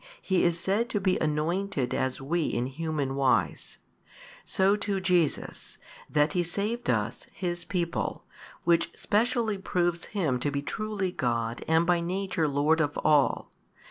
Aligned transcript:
He 0.19 0.43
is 0.43 0.59
said 0.59 0.89
to 0.89 0.99
be 0.99 1.19
anointed 1.19 1.93
as 1.93 2.19
we 2.19 2.45
in 2.45 2.65
human 2.65 3.13
wise; 3.13 3.77
so 4.43 4.75
too 4.75 4.99
Jesus, 4.99 5.77
that 6.09 6.33
He 6.33 6.41
saved 6.41 6.89
us 6.89 7.27
His 7.31 7.65
people, 7.65 8.25
which 8.63 8.91
specially 8.99 9.59
proves 9.59 10.05
Him 10.05 10.39
to 10.39 10.49
be 10.49 10.63
truly 10.63 11.11
God 11.11 11.63
and 11.67 11.85
by 11.85 11.99
Nature 11.99 12.47
Lord 12.47 12.81
of 12.81 12.97
all. 13.03 13.51